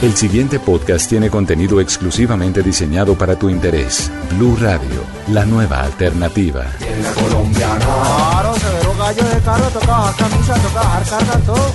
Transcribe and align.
El 0.00 0.16
siguiente 0.16 0.60
podcast 0.60 1.08
tiene 1.08 1.28
contenido 1.28 1.80
exclusivamente 1.80 2.62
diseñado 2.62 3.18
para 3.18 3.34
tu 3.34 3.50
interés. 3.50 4.12
Blue 4.30 4.56
Radio, 4.60 5.02
la 5.32 5.44
nueva 5.44 5.80
alternativa. 5.80 6.62
la 6.62 7.12
colombiana. 7.20 7.84
Claro, 7.84 8.54
severo 8.54 8.94
gallo 8.96 9.24
de 9.24 9.40
carro, 9.40 9.68
toca 9.70 9.86
bajar 9.86 10.14
camisa, 10.14 10.54
toca 10.54 10.82
bajar 10.82 11.02
carga, 11.04 11.38
todo. 11.44 11.72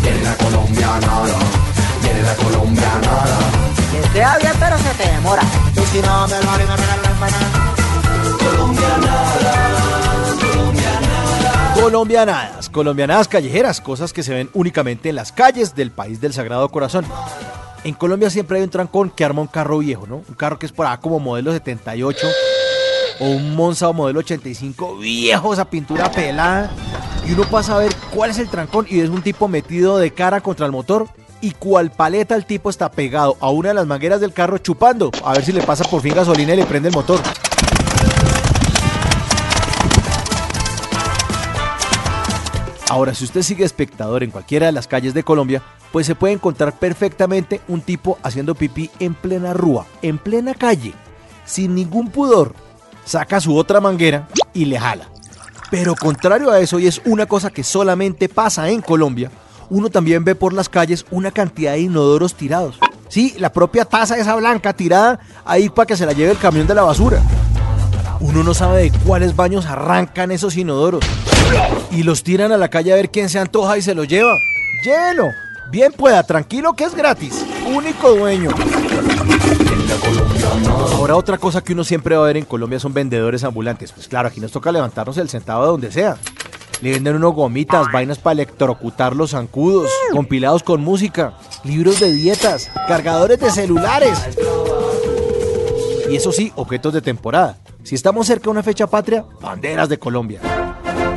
Viene 0.00 0.22
la 0.22 0.34
colombiana, 0.34 1.08
viene 2.00 2.22
la 2.22 2.34
colombiana. 2.36 3.10
Que 3.90 3.98
esté 3.98 4.38
bien, 4.40 4.54
pero 4.58 4.78
se 4.78 4.94
te 4.94 5.12
demora. 5.12 5.42
Y 5.76 5.80
si 5.92 6.00
no 6.00 6.26
me 6.26 6.42
lo 6.42 6.50
haré, 6.52 6.64
me 6.64 6.76
regalan 6.76 7.02
la 7.02 7.10
empanada. 7.10 7.70
Colombianadas, 11.80 12.68
colombianadas 12.68 13.26
callejeras, 13.26 13.80
cosas 13.80 14.12
que 14.12 14.22
se 14.22 14.34
ven 14.34 14.50
únicamente 14.52 15.08
en 15.08 15.14
las 15.14 15.32
calles 15.32 15.74
del 15.74 15.90
país 15.90 16.20
del 16.20 16.34
Sagrado 16.34 16.68
Corazón. 16.68 17.06
En 17.84 17.94
Colombia 17.94 18.28
siempre 18.28 18.58
hay 18.58 18.64
un 18.64 18.70
trancón 18.70 19.08
que 19.08 19.24
arma 19.24 19.40
un 19.40 19.46
carro 19.46 19.78
viejo, 19.78 20.06
¿no? 20.06 20.16
Un 20.16 20.34
carro 20.34 20.58
que 20.58 20.66
es 20.66 20.72
por 20.72 20.86
acá 20.86 21.00
como 21.00 21.18
modelo 21.18 21.52
78 21.52 22.26
o 23.20 23.24
un 23.30 23.56
Monza 23.56 23.88
o 23.88 23.94
modelo 23.94 24.18
85 24.20 24.98
viejo, 24.98 25.54
esa 25.54 25.64
pintura 25.64 26.10
pelada. 26.12 26.70
Y 27.26 27.32
uno 27.32 27.44
pasa 27.44 27.76
a 27.76 27.78
ver 27.78 27.94
cuál 28.14 28.28
es 28.28 28.38
el 28.38 28.50
trancón 28.50 28.86
y 28.88 29.00
es 29.00 29.08
un 29.08 29.22
tipo 29.22 29.48
metido 29.48 29.96
de 29.96 30.12
cara 30.12 30.42
contra 30.42 30.66
el 30.66 30.72
motor 30.72 31.08
y 31.40 31.52
cual 31.52 31.90
paleta 31.90 32.36
el 32.36 32.44
tipo 32.44 32.68
está 32.68 32.90
pegado 32.90 33.38
a 33.40 33.48
una 33.48 33.70
de 33.70 33.74
las 33.76 33.86
mangueras 33.86 34.20
del 34.20 34.34
carro 34.34 34.58
chupando. 34.58 35.10
A 35.24 35.32
ver 35.32 35.44
si 35.46 35.52
le 35.52 35.62
pasa 35.62 35.84
por 35.84 36.02
fin 36.02 36.14
gasolina 36.14 36.52
y 36.52 36.58
le 36.58 36.66
prende 36.66 36.90
el 36.90 36.94
motor. 36.94 37.20
Ahora, 42.90 43.14
si 43.14 43.22
usted 43.22 43.42
sigue 43.42 43.64
espectador 43.64 44.24
en 44.24 44.32
cualquiera 44.32 44.66
de 44.66 44.72
las 44.72 44.88
calles 44.88 45.14
de 45.14 45.22
Colombia, 45.22 45.62
pues 45.92 46.08
se 46.08 46.16
puede 46.16 46.34
encontrar 46.34 46.76
perfectamente 46.76 47.60
un 47.68 47.82
tipo 47.82 48.18
haciendo 48.24 48.56
pipí 48.56 48.90
en 48.98 49.14
plena 49.14 49.54
rúa, 49.54 49.86
en 50.02 50.18
plena 50.18 50.54
calle, 50.54 50.92
sin 51.44 51.76
ningún 51.76 52.10
pudor. 52.10 52.52
Saca 53.04 53.40
su 53.40 53.56
otra 53.56 53.80
manguera 53.80 54.26
y 54.52 54.64
le 54.64 54.80
jala. 54.80 55.08
Pero 55.70 55.94
contrario 55.94 56.50
a 56.50 56.58
eso, 56.58 56.80
y 56.80 56.88
es 56.88 57.00
una 57.04 57.26
cosa 57.26 57.50
que 57.50 57.62
solamente 57.62 58.28
pasa 58.28 58.68
en 58.70 58.82
Colombia, 58.82 59.30
uno 59.68 59.88
también 59.88 60.24
ve 60.24 60.34
por 60.34 60.52
las 60.52 60.68
calles 60.68 61.06
una 61.12 61.30
cantidad 61.30 61.74
de 61.74 61.82
inodoros 61.82 62.34
tirados. 62.34 62.80
Sí, 63.06 63.36
la 63.38 63.52
propia 63.52 63.84
taza 63.84 64.18
esa 64.18 64.34
blanca 64.34 64.72
tirada 64.72 65.20
ahí 65.44 65.68
para 65.68 65.86
que 65.86 65.96
se 65.96 66.06
la 66.06 66.12
lleve 66.12 66.32
el 66.32 66.38
camión 66.38 66.66
de 66.66 66.74
la 66.74 66.82
basura. 66.82 67.22
Uno 68.40 68.48
no 68.48 68.54
sabe 68.54 68.84
de 68.84 68.98
cuáles 69.00 69.36
baños 69.36 69.66
arrancan 69.66 70.30
esos 70.30 70.56
inodoros 70.56 71.04
y 71.90 72.04
los 72.04 72.22
tiran 72.22 72.52
a 72.52 72.56
la 72.56 72.68
calle 72.68 72.90
a 72.90 72.96
ver 72.96 73.10
quién 73.10 73.28
se 73.28 73.38
antoja 73.38 73.76
y 73.76 73.82
se 73.82 73.94
lo 73.94 74.04
lleva. 74.04 74.32
Llévelo. 74.82 75.28
Bien 75.70 75.92
pueda, 75.92 76.22
tranquilo 76.22 76.72
que 76.72 76.84
es 76.84 76.94
gratis. 76.94 77.44
Único 77.66 78.12
dueño. 78.12 78.48
Ahora 80.94 81.16
otra 81.16 81.36
cosa 81.36 81.60
que 81.60 81.74
uno 81.74 81.84
siempre 81.84 82.16
va 82.16 82.22
a 82.22 82.28
ver 82.28 82.38
en 82.38 82.46
Colombia 82.46 82.80
son 82.80 82.94
vendedores 82.94 83.44
ambulantes. 83.44 83.92
Pues 83.92 84.08
claro, 84.08 84.28
aquí 84.28 84.40
nos 84.40 84.52
toca 84.52 84.72
levantarnos 84.72 85.18
el 85.18 85.28
centavo 85.28 85.64
de 85.64 85.68
donde 85.68 85.92
sea. 85.92 86.16
Le 86.80 86.92
venden 86.92 87.16
unos 87.16 87.34
gomitas, 87.34 87.92
vainas 87.92 88.18
para 88.20 88.32
electrocutar 88.32 89.14
los 89.14 89.32
zancudos, 89.32 89.90
compilados 90.12 90.62
con 90.62 90.80
música, 90.80 91.34
libros 91.62 92.00
de 92.00 92.10
dietas, 92.10 92.70
cargadores 92.88 93.38
de 93.38 93.50
celulares. 93.50 94.18
Y 96.08 96.16
eso 96.16 96.32
sí, 96.32 96.54
objetos 96.56 96.94
de 96.94 97.02
temporada. 97.02 97.58
Si 97.82 97.94
estamos 97.94 98.26
cerca 98.26 98.44
de 98.44 98.50
una 98.50 98.62
fecha 98.62 98.86
patria, 98.86 99.24
banderas 99.40 99.88
de 99.88 99.98
Colombia. 99.98 100.40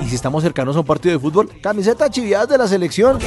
Y 0.03 0.09
si 0.09 0.15
estamos 0.15 0.43
cercanos 0.43 0.75
a 0.75 0.79
un 0.79 0.85
partido 0.85 1.13
de 1.13 1.19
fútbol, 1.19 1.49
camisetas 1.61 2.09
chiviadas 2.09 2.49
de 2.49 2.57
la 2.57 2.67
selección. 2.67 3.19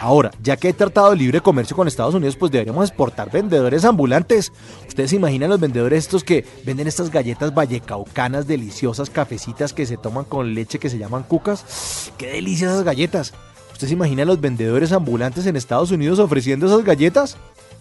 Ahora, 0.00 0.30
ya 0.42 0.56
que 0.56 0.68
hay 0.68 0.72
tratado 0.72 1.10
de 1.10 1.16
libre 1.16 1.40
comercio 1.40 1.76
con 1.76 1.88
Estados 1.88 2.14
Unidos, 2.14 2.36
pues 2.36 2.52
deberíamos 2.52 2.88
exportar 2.88 3.30
vendedores 3.30 3.84
ambulantes. 3.84 4.52
Ustedes 4.86 5.10
se 5.10 5.16
imaginan 5.16 5.50
los 5.50 5.58
vendedores 5.58 6.04
estos 6.04 6.22
que 6.22 6.44
venden 6.64 6.86
estas 6.86 7.10
galletas 7.10 7.52
vallecaucanas 7.52 8.46
deliciosas, 8.46 9.10
cafecitas 9.10 9.72
que 9.72 9.86
se 9.86 9.96
toman 9.96 10.24
con 10.24 10.54
leche 10.54 10.78
que 10.78 10.90
se 10.90 10.98
llaman 10.98 11.24
cucas. 11.24 12.12
¡Qué 12.18 12.28
delicias 12.28 12.72
esas 12.72 12.84
galletas! 12.84 13.32
¿Ustedes 13.72 13.88
se 13.88 13.94
imaginan 13.94 14.28
los 14.28 14.40
vendedores 14.40 14.92
ambulantes 14.92 15.44
en 15.46 15.56
Estados 15.56 15.90
Unidos 15.90 16.18
ofreciendo 16.18 16.66
esas 16.66 16.84
galletas? 16.84 17.36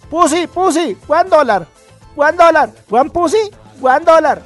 Pussy, 0.09 0.47
pussy, 0.47 0.97
one 1.07 1.29
dólar, 1.29 1.67
one 2.15 2.37
dólar, 2.37 2.73
one 2.89 3.09
pussy, 3.09 3.51
one 3.81 4.05
dólar. 4.05 4.41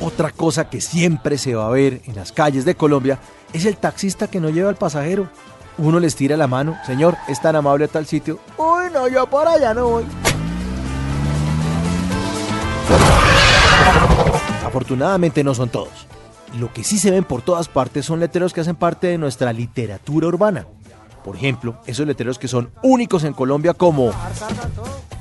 Otra 0.00 0.30
cosa 0.30 0.68
que 0.68 0.80
siempre 0.80 1.38
se 1.38 1.54
va 1.54 1.66
a 1.66 1.70
ver 1.70 2.02
en 2.04 2.14
las 2.14 2.30
calles 2.30 2.64
de 2.64 2.74
Colombia 2.74 3.18
es 3.52 3.64
el 3.64 3.76
taxista 3.76 4.28
que 4.28 4.40
no 4.40 4.50
lleva 4.50 4.68
al 4.68 4.76
pasajero. 4.76 5.28
Uno 5.78 5.98
les 5.98 6.14
tira 6.14 6.36
la 6.36 6.46
mano, 6.46 6.78
señor, 6.86 7.16
es 7.26 7.40
tan 7.40 7.56
amable 7.56 7.86
a 7.86 7.88
tal 7.88 8.06
sitio. 8.06 8.38
Uy, 8.56 8.84
no, 8.92 9.08
yo 9.08 9.26
por 9.28 9.48
allá 9.48 9.74
no 9.74 9.88
voy. 9.88 10.04
Afortunadamente 14.64 15.42
no 15.42 15.54
son 15.54 15.68
todos. 15.68 16.06
Lo 16.58 16.72
que 16.72 16.84
sí 16.84 16.98
se 16.98 17.10
ven 17.10 17.24
por 17.24 17.42
todas 17.42 17.68
partes 17.68 18.04
son 18.04 18.20
letreros 18.20 18.52
que 18.52 18.60
hacen 18.60 18.76
parte 18.76 19.08
de 19.08 19.18
nuestra 19.18 19.52
literatura 19.52 20.28
urbana. 20.28 20.66
Por 21.24 21.36
ejemplo, 21.36 21.76
esos 21.86 22.06
letreros 22.06 22.38
que 22.38 22.48
son 22.48 22.70
únicos 22.82 23.24
en 23.24 23.32
Colombia 23.32 23.72
como 23.72 24.12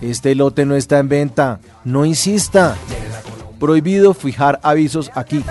Este 0.02 0.36
lote 0.36 0.66
no 0.66 0.76
está 0.76 1.00
en 1.00 1.08
venta, 1.08 1.60
no 1.86 2.06
insista. 2.06 2.76
Prohibido 3.58 4.14
fijar 4.14 4.60
avisos 4.64 5.10
aquí. 5.16 5.44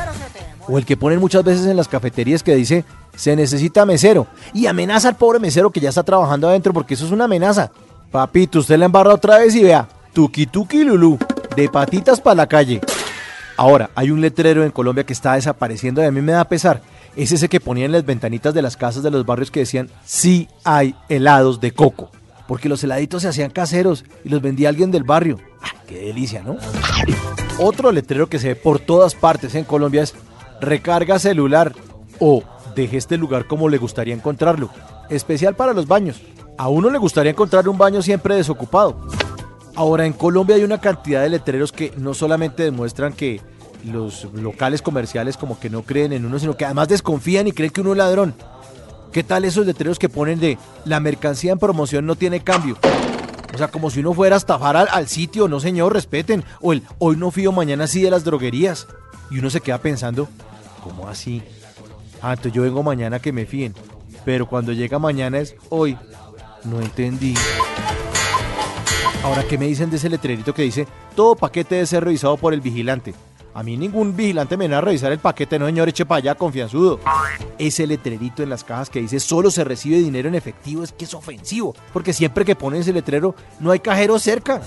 O 0.68 0.76
el 0.76 0.84
que 0.84 0.98
ponen 0.98 1.20
muchas 1.20 1.42
veces 1.42 1.66
en 1.66 1.76
las 1.76 1.88
cafeterías 1.88 2.42
que 2.42 2.54
dice 2.54 2.84
se 3.16 3.36
necesita 3.36 3.84
mesero 3.84 4.26
y 4.54 4.66
amenaza 4.66 5.08
al 5.08 5.16
pobre 5.16 5.38
mesero 5.38 5.70
que 5.70 5.80
ya 5.80 5.90
está 5.90 6.02
trabajando 6.02 6.48
adentro 6.48 6.72
porque 6.72 6.94
eso 6.94 7.06
es 7.06 7.12
una 7.12 7.24
amenaza. 7.24 7.70
Papito, 8.10 8.58
usted 8.58 8.78
la 8.78 8.86
embarra 8.86 9.14
otra 9.14 9.38
vez 9.38 9.54
y 9.54 9.62
vea, 9.62 9.88
tuki 10.12 10.46
tuki 10.46 10.84
lulú, 10.84 11.18
de 11.56 11.68
patitas 11.68 12.20
para 12.20 12.36
la 12.36 12.46
calle. 12.46 12.80
Ahora, 13.56 13.90
hay 13.94 14.10
un 14.10 14.20
letrero 14.20 14.64
en 14.64 14.70
Colombia 14.70 15.04
que 15.04 15.12
está 15.12 15.34
desapareciendo 15.34 16.02
y 16.02 16.06
a 16.06 16.10
mí 16.10 16.20
me 16.20 16.32
da 16.32 16.44
pesar. 16.44 16.82
Es 17.14 17.30
ese 17.30 17.48
que 17.48 17.60
ponían 17.60 17.86
en 17.86 17.92
las 17.92 18.06
ventanitas 18.06 18.54
de 18.54 18.62
las 18.62 18.76
casas 18.76 19.02
de 19.02 19.10
los 19.10 19.26
barrios 19.26 19.50
que 19.50 19.60
decían, 19.60 19.90
sí 20.04 20.48
hay 20.64 20.94
helados 21.08 21.60
de 21.60 21.72
coco. 21.72 22.10
Porque 22.48 22.68
los 22.68 22.82
heladitos 22.82 23.22
se 23.22 23.28
hacían 23.28 23.50
caseros 23.50 24.04
y 24.24 24.30
los 24.30 24.40
vendía 24.40 24.68
alguien 24.68 24.90
del 24.90 25.04
barrio. 25.04 25.38
¡Ah, 25.62 25.82
qué 25.86 26.06
delicia, 26.06 26.42
¿no? 26.42 26.56
Otro 27.58 27.92
letrero 27.92 28.28
que 28.28 28.38
se 28.38 28.48
ve 28.48 28.56
por 28.56 28.80
todas 28.80 29.14
partes 29.14 29.54
en 29.54 29.64
Colombia 29.64 30.02
es, 30.02 30.14
recarga 30.60 31.18
celular 31.18 31.74
o 32.18 32.42
deje 32.74 32.96
este 32.96 33.16
lugar 33.16 33.46
como 33.46 33.68
le 33.68 33.78
gustaría 33.78 34.14
encontrarlo. 34.14 34.70
Especial 35.10 35.54
para 35.54 35.74
los 35.74 35.86
baños. 35.86 36.20
A 36.56 36.68
uno 36.68 36.90
le 36.90 36.98
gustaría 36.98 37.32
encontrar 37.32 37.68
un 37.68 37.78
baño 37.78 38.02
siempre 38.02 38.34
desocupado. 38.34 39.06
Ahora, 39.74 40.06
en 40.06 40.12
Colombia 40.12 40.56
hay 40.56 40.64
una 40.64 40.80
cantidad 40.80 41.22
de 41.22 41.30
letreros 41.30 41.72
que 41.72 41.92
no 41.96 42.14
solamente 42.14 42.62
demuestran 42.62 43.12
que 43.12 43.40
los 43.84 44.24
locales 44.34 44.82
comerciales 44.82 45.36
como 45.36 45.58
que 45.58 45.70
no 45.70 45.82
creen 45.82 46.12
en 46.12 46.24
uno, 46.24 46.38
sino 46.38 46.56
que 46.56 46.64
además 46.64 46.88
desconfían 46.88 47.46
y 47.46 47.52
creen 47.52 47.70
que 47.70 47.80
uno 47.80 47.92
es 47.92 47.98
ladrón. 47.98 48.34
¿Qué 49.12 49.22
tal 49.22 49.44
esos 49.44 49.66
letreros 49.66 49.98
que 49.98 50.08
ponen 50.08 50.40
de 50.40 50.58
la 50.84 50.98
mercancía 51.00 51.52
en 51.52 51.58
promoción 51.58 52.06
no 52.06 52.16
tiene 52.16 52.40
cambio? 52.40 52.78
O 53.54 53.58
sea, 53.58 53.68
como 53.68 53.90
si 53.90 54.00
uno 54.00 54.14
fuera 54.14 54.36
a 54.36 54.38
estafar 54.38 54.76
al, 54.76 55.08
sitio, 55.08 55.48
no 55.48 55.60
señor, 55.60 55.92
respeten. 55.92 56.44
O 56.60 56.72
el 56.72 56.82
hoy 56.98 57.16
no 57.16 57.30
fío, 57.30 57.52
mañana 57.52 57.86
sí 57.86 58.00
de 58.00 58.10
las 58.10 58.24
droguerías. 58.24 58.86
Y 59.30 59.38
uno 59.38 59.50
se 59.50 59.60
queda 59.60 59.78
pensando, 59.78 60.28
¿cómo 60.82 61.08
así? 61.08 61.42
Ah, 62.22 62.30
entonces 62.30 62.52
yo 62.52 62.62
vengo 62.62 62.82
mañana 62.82 63.18
que 63.18 63.32
me 63.32 63.44
fíen. 63.44 63.74
Pero 64.24 64.48
cuando 64.48 64.72
llega 64.72 64.98
mañana 64.98 65.38
es 65.38 65.54
hoy. 65.68 65.98
No 66.64 66.80
entendí. 66.80 67.34
Ahora, 69.24 69.44
¿qué 69.44 69.58
me 69.58 69.66
dicen 69.66 69.90
de 69.90 69.96
ese 69.96 70.08
letrerito 70.08 70.54
que 70.54 70.62
dice 70.62 70.86
todo 71.14 71.36
paquete 71.36 71.76
debe 71.76 71.86
ser 71.86 72.04
revisado 72.04 72.36
por 72.36 72.54
el 72.54 72.60
vigilante? 72.60 73.14
A 73.54 73.62
mí 73.62 73.76
ningún 73.76 74.16
vigilante 74.16 74.56
me 74.56 74.62
viene 74.62 74.76
a 74.76 74.80
revisar 74.80 75.12
el 75.12 75.18
paquete, 75.18 75.58
no 75.58 75.66
señor, 75.66 75.88
eche 75.88 76.06
para 76.06 76.18
allá, 76.18 76.34
confianzudo. 76.34 77.00
Ese 77.58 77.86
letrerito 77.86 78.42
en 78.42 78.48
las 78.48 78.64
cajas 78.64 78.88
que 78.88 79.00
dice 79.00 79.20
solo 79.20 79.50
se 79.50 79.64
recibe 79.64 79.98
dinero 79.98 80.28
en 80.28 80.34
efectivo 80.34 80.82
es 80.82 80.92
que 80.92 81.04
es 81.04 81.12
ofensivo, 81.12 81.74
porque 81.92 82.12
siempre 82.12 82.44
que 82.44 82.56
ponen 82.56 82.80
ese 82.80 82.92
letrero 82.92 83.34
no 83.60 83.70
hay 83.70 83.80
cajero 83.80 84.18
cerca. 84.18 84.62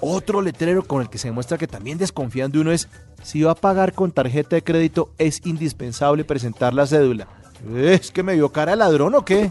Otro 0.00 0.40
letrero 0.40 0.82
con 0.82 1.02
el 1.02 1.10
que 1.10 1.18
se 1.18 1.28
demuestra 1.28 1.58
que 1.58 1.66
también 1.66 1.98
desconfían 1.98 2.50
de 2.50 2.60
uno 2.60 2.72
es 2.72 2.88
si 3.22 3.42
va 3.42 3.52
a 3.52 3.54
pagar 3.54 3.92
con 3.92 4.12
tarjeta 4.12 4.56
de 4.56 4.64
crédito 4.64 5.10
es 5.18 5.42
indispensable 5.44 6.24
presentar 6.24 6.72
la 6.72 6.86
cédula. 6.86 7.28
¿Es 7.76 8.10
que 8.10 8.22
me 8.22 8.34
vio 8.34 8.48
cara 8.50 8.72
de 8.72 8.78
ladrón 8.78 9.14
o 9.14 9.24
qué? 9.24 9.48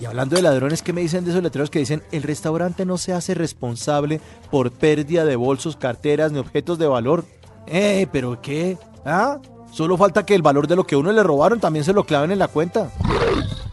Y 0.00 0.04
hablando 0.04 0.36
de 0.36 0.42
ladrones, 0.42 0.82
¿qué 0.82 0.92
me 0.92 1.00
dicen 1.00 1.24
de 1.24 1.32
esos 1.32 1.42
letreros 1.42 1.70
que 1.70 1.80
dicen 1.80 2.04
el 2.12 2.22
restaurante 2.22 2.86
no 2.86 2.98
se 2.98 3.12
hace 3.12 3.34
responsable 3.34 4.20
por 4.50 4.70
pérdida 4.70 5.24
de 5.24 5.34
bolsos, 5.34 5.76
carteras 5.76 6.30
ni 6.30 6.38
objetos 6.38 6.78
de 6.78 6.86
valor? 6.86 7.24
Eh, 7.70 8.06
pero 8.10 8.40
¿qué? 8.40 8.78
¿Ah? 9.04 9.38
Solo 9.72 9.96
falta 9.96 10.24
que 10.24 10.34
el 10.34 10.42
valor 10.42 10.66
de 10.66 10.76
lo 10.76 10.84
que 10.84 10.96
uno 10.96 11.12
le 11.12 11.22
robaron 11.22 11.60
también 11.60 11.84
se 11.84 11.92
lo 11.92 12.04
claven 12.04 12.30
en 12.30 12.38
la 12.38 12.48
cuenta. 12.48 12.90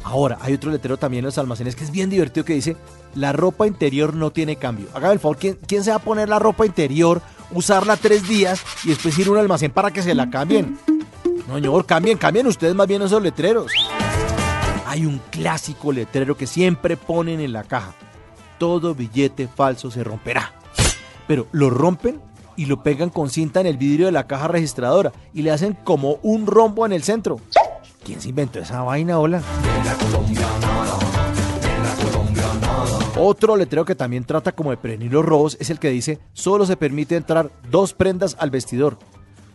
Ahora, 0.04 0.38
hay 0.42 0.54
otro 0.54 0.70
letrero 0.70 0.98
también 0.98 1.22
en 1.22 1.26
los 1.26 1.38
almacenes 1.38 1.76
que 1.76 1.84
es 1.84 1.92
bien 1.92 2.10
divertido 2.10 2.46
que 2.46 2.54
dice, 2.54 2.78
la 3.16 3.34
ropa 3.34 3.66
interior 3.66 4.14
no 4.14 4.32
tiene 4.32 4.58
cambio. 4.58 4.88
Hágame 4.94 5.14
el 5.14 5.20
favor, 5.20 5.38
¿quién, 5.38 5.58
quién 5.68 5.84
se 5.84 5.90
va 5.90 5.96
a 5.96 6.00
poner 6.00 6.30
la 6.30 6.38
ropa 6.38 6.66
interior, 6.66 7.22
usarla 7.52 7.98
tres 7.98 8.28
días 8.28 8.62
y 8.84 8.90
después 8.90 9.18
ir 9.18 9.28
a 9.28 9.32
un 9.32 9.38
almacén 9.38 9.72
para 9.72 9.92
que 9.92 10.04
se 10.04 10.14
la 10.14 10.30
cambien? 10.30 10.78
No, 11.48 11.56
señor, 11.56 11.86
cambien, 11.86 12.18
cambien 12.18 12.46
ustedes 12.48 12.76
más 12.76 12.88
bien 12.88 13.02
esos 13.02 13.22
letreros. 13.22 13.72
Hay 14.86 15.06
un 15.06 15.20
clásico 15.32 15.92
letrero 15.92 16.38
que 16.38 16.46
siempre 16.46 16.98
ponen 16.98 17.40
en 17.40 17.54
la 17.54 17.64
caja. 17.64 17.94
Todo 18.60 18.94
billete 18.94 19.48
falso 19.48 19.90
se 19.90 20.04
romperá. 20.04 20.54
Pero 21.28 21.48
lo 21.52 21.70
rompen 21.70 22.22
y 22.56 22.66
lo 22.66 22.84
pegan 22.84 23.10
con 23.10 23.30
cinta 23.30 23.62
en 23.62 23.68
el 23.68 23.78
vidrio 23.78 24.08
de 24.08 24.12
la 24.12 24.28
caja 24.28 24.48
registradora 24.48 25.12
y 25.34 25.42
le 25.42 25.52
hacen 25.52 25.78
como 25.84 26.20
un 26.24 26.48
rombo 26.48 26.86
en 26.86 26.94
el 26.94 27.04
centro. 27.04 27.40
¿Quién 28.04 28.22
se 28.22 28.30
inventó 28.30 28.60
esa 28.60 28.84
vaina, 28.84 29.20
hola? 29.20 29.42
Otro 33.18 33.56
letrero 33.56 33.86
que 33.86 33.96
también 33.96 34.26
trata 34.26 34.52
como 34.52 34.72
de 34.72 34.78
prevenir 34.78 35.14
los 35.14 35.26
robos 35.26 35.58
es 35.60 35.70
el 35.70 35.80
que 35.80 35.90
dice 35.90 36.20
solo 36.34 36.66
se 36.66 36.76
permite 36.76 37.16
entrar 37.16 37.50
dos 37.72 37.94
prendas 37.94 38.36
al 38.40 38.52
vestidor. 38.52 38.98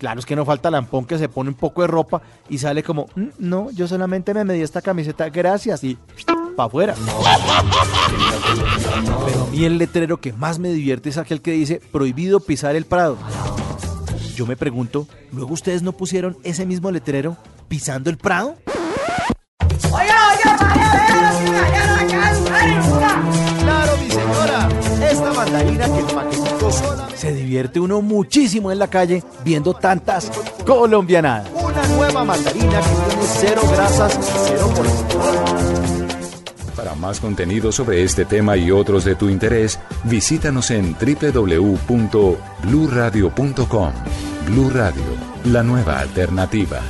Claro 0.00 0.19
es 0.19 0.25
que 0.25 0.35
no 0.35 0.47
falta 0.47 0.70
lampón 0.70 1.05
que 1.05 1.19
se 1.19 1.29
pone 1.29 1.50
un 1.50 1.55
poco 1.56 1.82
de 1.82 1.87
ropa 1.87 2.23
y 2.49 2.56
sale 2.56 2.82
como, 2.82 3.06
"Mm, 3.14 3.26
no, 3.38 3.70
yo 3.70 3.87
solamente 3.87 4.32
me 4.32 4.44
medí 4.47 4.62
esta 4.62 4.81
camiseta, 4.81 5.29
gracias, 5.29 5.85
y 5.85 5.99
para 6.56 6.67
afuera. 6.69 6.94
Pero 9.26 9.44
a 9.44 9.47
mí 9.50 9.64
el 9.64 9.76
letrero 9.76 10.19
que 10.19 10.32
más 10.32 10.58
me 10.58 10.70
divierte 10.73 11.11
es 11.11 11.19
aquel 11.19 11.43
que 11.43 11.52
dice 11.52 11.82
prohibido 11.93 12.41
pisar 12.41 12.76
el 12.76 12.87
prado. 12.87 13.19
Yo 14.35 14.47
me 14.47 14.56
pregunto, 14.56 15.06
¿luego 15.32 15.52
ustedes 15.52 15.82
no 15.82 15.93
pusieron 15.93 16.38
ese 16.44 16.64
mismo 16.64 16.91
letrero 16.91 17.37
pisando 17.69 18.08
el 18.08 18.17
prado? 18.17 18.56
Mandarina 25.44 25.87
que 25.87 26.00
el. 26.00 26.06
Se 27.16 27.32
divierte 27.32 27.81
uno 27.81 28.02
muchísimo 28.02 28.70
en 28.70 28.78
la 28.78 28.88
calle 28.88 29.25
viendo 29.44 29.72
tantas 29.75 30.31
colombianadas. 30.66 31.48
Una 31.54 31.87
nueva 31.88 32.25
mandarina 32.25 32.81
que 32.81 32.94
tiene 33.08 33.22
cero 33.22 33.62
grasas, 33.72 34.19
cero. 34.46 34.72
Para 36.76 36.94
más 36.94 37.19
contenido 37.20 37.72
sobre 37.72 38.02
este 38.02 38.25
tema 38.25 38.56
y 38.56 38.70
otros 38.70 39.04
de 39.04 39.14
tu 39.14 39.28
interés, 39.28 39.78
visítanos 40.04 40.70
en 40.70 40.94
www.bluradio.com. 40.94 43.92
Blu 44.46 44.70
Radio, 44.70 45.02
la 45.44 45.62
nueva 45.62 46.00
alternativa. 46.00 46.81